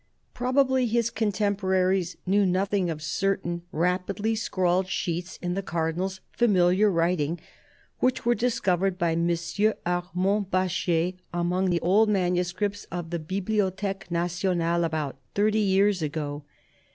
[0.33, 7.39] Probably his contemporaries knew nothing of certain rapidly scrawled sheets in the Cardinal's familiar writing,
[7.99, 9.29] which were discovered by M.
[9.85, 16.45] Armand Baschet among the old manuscripts of the Bibliothfeque Nationale, about thirty years ago.